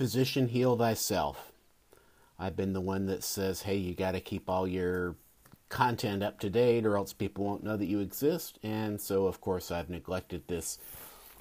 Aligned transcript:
physician, 0.00 0.48
heal 0.48 0.78
thyself. 0.78 1.52
I've 2.38 2.56
been 2.56 2.72
the 2.72 2.80
one 2.80 3.04
that 3.04 3.22
says, 3.22 3.60
hey, 3.60 3.76
you 3.76 3.92
got 3.94 4.12
to 4.12 4.20
keep 4.20 4.48
all 4.48 4.66
your 4.66 5.14
content 5.68 6.22
up 6.22 6.40
to 6.40 6.48
date 6.48 6.86
or 6.86 6.96
else 6.96 7.12
people 7.12 7.44
won't 7.44 7.62
know 7.62 7.76
that 7.76 7.84
you 7.84 8.00
exist. 8.00 8.58
And 8.62 8.98
so, 8.98 9.26
of 9.26 9.42
course, 9.42 9.70
I've 9.70 9.90
neglected 9.90 10.48
this 10.48 10.78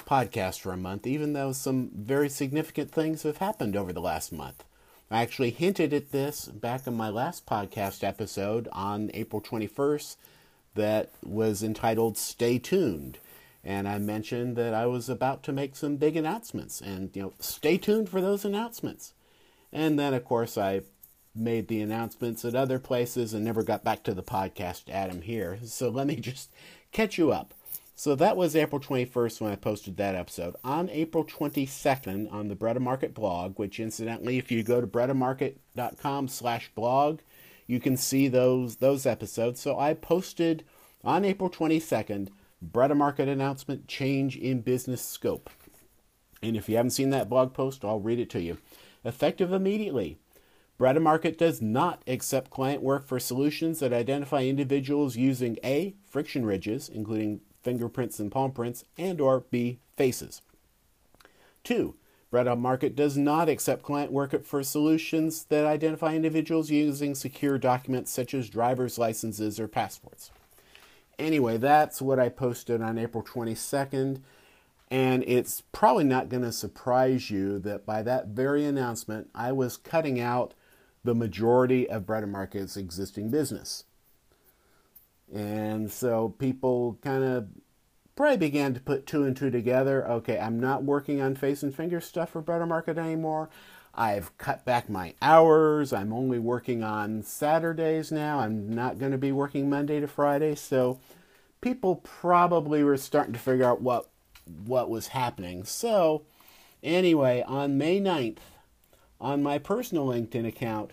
podcast 0.00 0.58
for 0.58 0.72
a 0.72 0.76
month, 0.76 1.06
even 1.06 1.34
though 1.34 1.52
some 1.52 1.92
very 1.94 2.28
significant 2.28 2.90
things 2.90 3.22
have 3.22 3.36
happened 3.36 3.76
over 3.76 3.92
the 3.92 4.00
last 4.00 4.32
month. 4.32 4.64
I 5.08 5.22
actually 5.22 5.50
hinted 5.50 5.92
at 5.92 6.10
this 6.10 6.46
back 6.46 6.88
in 6.88 6.96
my 6.96 7.10
last 7.10 7.46
podcast 7.46 8.02
episode 8.02 8.66
on 8.72 9.12
April 9.14 9.40
21st 9.40 10.16
that 10.74 11.10
was 11.24 11.62
entitled 11.62 12.18
Stay 12.18 12.58
Tuned. 12.58 13.20
And 13.64 13.88
I 13.88 13.98
mentioned 13.98 14.56
that 14.56 14.72
I 14.72 14.86
was 14.86 15.08
about 15.08 15.42
to 15.44 15.52
make 15.52 15.76
some 15.76 15.96
big 15.96 16.16
announcements 16.16 16.80
and, 16.80 17.14
you 17.14 17.22
know, 17.22 17.32
stay 17.40 17.76
tuned 17.76 18.08
for 18.08 18.20
those 18.20 18.44
announcements. 18.44 19.12
And 19.72 19.98
then, 19.98 20.14
of 20.14 20.24
course, 20.24 20.56
I 20.56 20.82
made 21.34 21.68
the 21.68 21.80
announcements 21.80 22.44
at 22.44 22.54
other 22.54 22.78
places 22.78 23.34
and 23.34 23.44
never 23.44 23.62
got 23.62 23.84
back 23.84 24.02
to 24.04 24.14
the 24.14 24.22
podcast 24.22 24.88
Adam 24.88 25.22
here. 25.22 25.58
So 25.64 25.88
let 25.88 26.06
me 26.06 26.16
just 26.20 26.50
catch 26.92 27.18
you 27.18 27.32
up. 27.32 27.54
So 27.94 28.14
that 28.14 28.36
was 28.36 28.54
April 28.54 28.80
21st 28.80 29.40
when 29.40 29.50
I 29.50 29.56
posted 29.56 29.96
that 29.96 30.14
episode. 30.14 30.54
On 30.62 30.88
April 30.88 31.24
22nd 31.24 32.32
on 32.32 32.46
the 32.46 32.54
Bredemarket 32.54 33.12
blog, 33.12 33.58
which 33.58 33.80
incidentally, 33.80 34.38
if 34.38 34.52
you 34.52 34.62
go 34.62 34.80
to 34.80 34.86
bredemarket.com 34.86 36.28
slash 36.28 36.70
blog, 36.76 37.18
you 37.66 37.80
can 37.80 37.96
see 37.96 38.28
those 38.28 38.76
those 38.76 39.04
episodes. 39.04 39.60
So 39.60 39.76
I 39.78 39.94
posted 39.94 40.64
on 41.02 41.24
April 41.24 41.50
22nd, 41.50 42.28
Bredemarket 42.64 43.28
announcement, 43.28 43.86
change 43.86 44.36
in 44.36 44.60
business 44.60 45.02
scope. 45.02 45.50
And 46.42 46.56
if 46.56 46.68
you 46.68 46.76
haven't 46.76 46.90
seen 46.90 47.10
that 47.10 47.28
blog 47.28 47.54
post, 47.54 47.84
I'll 47.84 48.00
read 48.00 48.18
it 48.18 48.30
to 48.30 48.40
you. 48.40 48.58
Effective 49.04 49.52
immediately. 49.52 50.18
Bredemarket 50.78 51.36
does 51.36 51.60
not 51.60 52.02
accept 52.06 52.50
client 52.50 52.82
work 52.82 53.06
for 53.06 53.18
solutions 53.18 53.80
that 53.80 53.92
identify 53.92 54.44
individuals 54.44 55.16
using 55.16 55.58
A, 55.64 55.94
friction 56.08 56.46
ridges, 56.46 56.88
including 56.88 57.40
fingerprints 57.62 58.20
and 58.20 58.30
palm 58.30 58.52
prints, 58.52 58.84
and 58.96 59.20
or 59.20 59.40
B, 59.50 59.80
faces. 59.96 60.42
Two, 61.64 61.96
Bredemarket 62.32 62.94
does 62.94 63.16
not 63.16 63.48
accept 63.48 63.82
client 63.82 64.12
work 64.12 64.44
for 64.44 64.62
solutions 64.62 65.44
that 65.44 65.64
identify 65.66 66.14
individuals 66.14 66.70
using 66.70 67.14
secure 67.14 67.58
documents 67.58 68.12
such 68.12 68.34
as 68.34 68.50
driver's 68.50 68.98
licenses 68.98 69.58
or 69.58 69.66
passports. 69.66 70.30
Anyway, 71.18 71.56
that's 71.56 72.00
what 72.00 72.18
I 72.18 72.28
posted 72.28 72.80
on 72.80 72.96
April 72.96 73.24
22nd, 73.24 74.20
and 74.90 75.24
it's 75.26 75.62
probably 75.72 76.04
not 76.04 76.28
going 76.28 76.44
to 76.44 76.52
surprise 76.52 77.30
you 77.30 77.58
that 77.60 77.84
by 77.84 78.02
that 78.02 78.28
very 78.28 78.64
announcement, 78.64 79.28
I 79.34 79.52
was 79.52 79.76
cutting 79.76 80.20
out 80.20 80.54
the 81.04 81.14
majority 81.14 81.88
of 81.88 82.04
Bredemarket's 82.04 82.76
existing 82.76 83.30
business. 83.30 83.84
And 85.32 85.90
so 85.90 86.30
people 86.38 86.98
kind 87.02 87.24
of 87.24 87.48
probably 88.16 88.36
began 88.36 88.74
to 88.74 88.80
put 88.80 89.06
two 89.06 89.24
and 89.24 89.36
two 89.36 89.50
together. 89.50 90.06
Okay, 90.08 90.38
I'm 90.38 90.58
not 90.58 90.84
working 90.84 91.20
on 91.20 91.34
face 91.34 91.62
and 91.62 91.74
finger 91.74 92.00
stuff 92.00 92.30
for 92.30 92.42
Bredemarket 92.42 92.98
anymore. 92.98 93.48
I've 93.98 94.38
cut 94.38 94.64
back 94.64 94.88
my 94.88 95.14
hours. 95.20 95.92
I'm 95.92 96.12
only 96.12 96.38
working 96.38 96.84
on 96.84 97.24
Saturdays 97.24 98.12
now. 98.12 98.38
I'm 98.38 98.72
not 98.72 99.00
going 99.00 99.10
to 99.10 99.18
be 99.18 99.32
working 99.32 99.68
Monday 99.68 99.98
to 99.98 100.06
Friday. 100.06 100.54
So 100.54 101.00
people 101.60 101.96
probably 101.96 102.84
were 102.84 102.96
starting 102.96 103.32
to 103.32 103.40
figure 103.40 103.64
out 103.64 103.82
what 103.82 104.08
what 104.64 104.88
was 104.88 105.08
happening. 105.08 105.64
So 105.64 106.22
anyway, 106.80 107.42
on 107.44 107.76
May 107.76 108.00
9th, 108.00 108.38
on 109.20 109.42
my 109.42 109.58
personal 109.58 110.06
LinkedIn 110.06 110.46
account, 110.46 110.92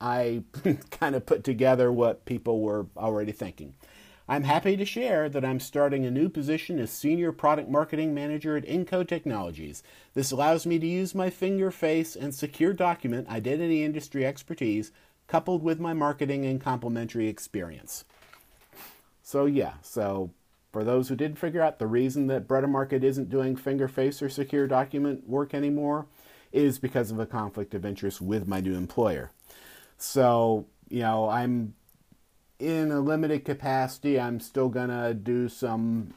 I 0.00 0.42
kind 0.90 1.14
of 1.14 1.26
put 1.26 1.44
together 1.44 1.92
what 1.92 2.24
people 2.24 2.60
were 2.60 2.86
already 2.96 3.30
thinking. 3.30 3.74
I'm 4.28 4.42
happy 4.42 4.76
to 4.76 4.84
share 4.84 5.28
that 5.28 5.44
I'm 5.44 5.60
starting 5.60 6.04
a 6.04 6.10
new 6.10 6.28
position 6.28 6.80
as 6.80 6.90
Senior 6.90 7.30
Product 7.30 7.70
Marketing 7.70 8.12
Manager 8.12 8.56
at 8.56 8.64
Incode 8.64 9.08
Technologies. 9.08 9.84
This 10.14 10.32
allows 10.32 10.66
me 10.66 10.80
to 10.80 10.86
use 10.86 11.14
my 11.14 11.30
finger, 11.30 11.70
face, 11.70 12.16
and 12.16 12.34
secure 12.34 12.72
document 12.72 13.28
identity 13.28 13.84
industry 13.84 14.26
expertise 14.26 14.90
coupled 15.28 15.62
with 15.62 15.78
my 15.78 15.92
marketing 15.92 16.44
and 16.44 16.60
complementary 16.60 17.28
experience. 17.28 18.04
So, 19.22 19.46
yeah, 19.46 19.74
so 19.82 20.32
for 20.72 20.82
those 20.82 21.08
who 21.08 21.14
didn't 21.14 21.38
figure 21.38 21.62
out 21.62 21.78
the 21.78 21.86
reason 21.86 22.26
that 22.26 22.48
Bredemarket 22.48 23.04
isn't 23.04 23.30
doing 23.30 23.54
finger, 23.54 23.86
face, 23.86 24.20
or 24.20 24.28
secure 24.28 24.66
document 24.66 25.28
work 25.28 25.54
anymore 25.54 26.06
is 26.52 26.80
because 26.80 27.12
of 27.12 27.20
a 27.20 27.26
conflict 27.26 27.74
of 27.74 27.86
interest 27.86 28.20
with 28.20 28.48
my 28.48 28.60
new 28.60 28.74
employer. 28.74 29.30
So, 29.98 30.66
you 30.88 31.00
know, 31.00 31.28
I'm 31.28 31.74
in 32.58 32.90
a 32.90 33.00
limited 33.00 33.44
capacity. 33.44 34.18
I'm 34.18 34.40
still 34.40 34.68
to 34.88 35.14
do 35.14 35.48
some 35.48 36.14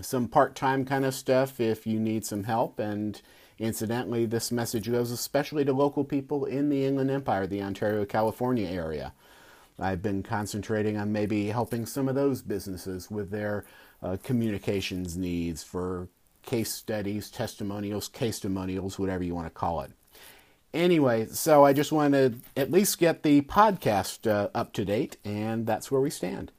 some 0.00 0.26
part-time 0.26 0.84
kind 0.84 1.04
of 1.04 1.14
stuff 1.14 1.60
if 1.60 1.86
you 1.86 2.00
need 2.00 2.24
some 2.24 2.44
help 2.44 2.78
and 2.78 3.20
incidentally 3.58 4.24
this 4.24 4.50
message 4.50 4.90
goes 4.90 5.10
especially 5.10 5.66
to 5.66 5.72
local 5.72 6.02
people 6.02 6.46
in 6.46 6.70
the 6.70 6.84
Inland 6.86 7.10
Empire, 7.10 7.46
the 7.46 7.62
Ontario 7.62 8.04
California 8.06 8.66
area. 8.66 9.12
I've 9.78 10.02
been 10.02 10.22
concentrating 10.22 10.96
on 10.96 11.12
maybe 11.12 11.48
helping 11.48 11.86
some 11.86 12.08
of 12.08 12.14
those 12.14 12.42
businesses 12.42 13.10
with 13.10 13.30
their 13.30 13.64
uh, 14.02 14.16
communications 14.22 15.16
needs 15.16 15.62
for 15.62 16.08
case 16.42 16.72
studies, 16.72 17.30
testimonials, 17.30 18.08
case 18.08 18.36
testimonials, 18.36 18.98
whatever 18.98 19.22
you 19.22 19.34
want 19.34 19.46
to 19.46 19.50
call 19.50 19.82
it. 19.82 19.92
Anyway, 20.74 21.26
so 21.26 21.64
I 21.64 21.72
just 21.72 21.92
wanted 21.92 22.42
to 22.54 22.60
at 22.60 22.70
least 22.70 22.98
get 22.98 23.22
the 23.22 23.42
podcast 23.42 24.30
uh, 24.30 24.48
up 24.54 24.72
to 24.74 24.84
date, 24.84 25.18
and 25.24 25.66
that's 25.66 25.90
where 25.90 26.00
we 26.00 26.08
stand. 26.10 26.50